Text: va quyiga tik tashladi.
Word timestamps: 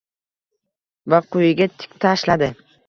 va 1.13 1.21
quyiga 1.31 1.71
tik 1.77 1.97
tashladi. 2.01 2.55